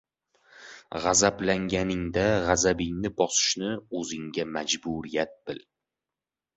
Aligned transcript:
G‘azablanganingda 1.03 2.25
g‘azabingni 2.49 3.13
bosishni 3.23 3.73
o‘zingga 4.03 4.51
majburiyat 4.59 5.41
bil. 5.49 5.67